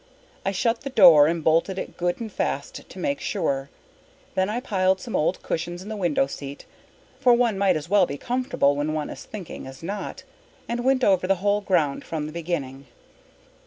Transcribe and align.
I 0.43 0.51
shut 0.51 0.81
the 0.81 0.89
door 0.89 1.27
and 1.27 1.43
bolted 1.43 1.77
it 1.77 1.95
good 1.95 2.19
and 2.19 2.31
fast 2.31 2.89
to 2.89 2.97
make 2.97 3.19
sure. 3.21 3.69
Then 4.33 4.49
I 4.49 4.59
piled 4.59 4.99
some 4.99 5.15
old 5.15 5.43
cushions 5.43 5.83
in 5.83 5.89
the 5.89 5.95
window 5.95 6.25
seat 6.25 6.65
for 7.19 7.33
one 7.35 7.55
might 7.55 7.75
as 7.77 7.87
well 7.87 8.07
be 8.07 8.17
comfortable 8.17 8.75
when 8.75 8.93
one 8.93 9.11
is 9.11 9.25
thinking 9.25 9.67
as 9.67 9.83
not 9.83 10.23
and 10.67 10.83
went 10.83 11.03
over 11.03 11.27
the 11.27 11.35
whole 11.45 11.61
ground 11.61 12.03
from 12.03 12.25
the 12.25 12.31
beginning. 12.33 12.87